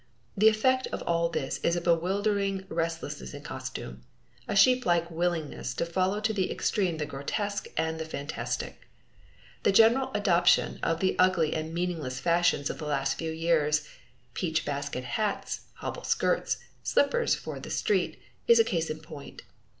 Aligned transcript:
The 0.35 0.49
effect 0.49 0.87
of 0.87 1.03
all 1.03 1.29
this 1.29 1.59
is 1.59 1.75
a 1.75 1.79
bewildering 1.81 2.65
restlessness 2.69 3.35
in 3.35 3.43
costume 3.43 4.01
a 4.47 4.53
sheeplike 4.55 5.11
willingness 5.11 5.75
to 5.75 5.85
follow 5.85 6.19
to 6.21 6.33
the 6.33 6.49
extreme 6.51 6.97
the 6.97 7.05
grotesque 7.05 7.67
and 7.77 7.99
the 7.99 8.05
fantastic. 8.05 8.87
The 9.61 9.71
very 9.71 9.75
general 9.89 10.11
adoption 10.15 10.79
of 10.81 11.01
the 11.01 11.15
ugly 11.19 11.53
and 11.53 11.71
meaningless 11.71 12.19
fashions 12.19 12.71
of 12.71 12.79
the 12.79 12.87
last 12.87 13.19
few 13.19 13.29
years 13.31 13.87
peach 14.33 14.65
basket 14.65 15.03
hats, 15.03 15.65
hobble 15.75 16.03
skirts, 16.03 16.57
slippers 16.81 17.35
for 17.35 17.59
the 17.59 17.69
street 17.69 18.19
is 18.47 18.57
a 18.57 18.63
case 18.63 18.89
in 18.89 19.01
point. 19.01 19.43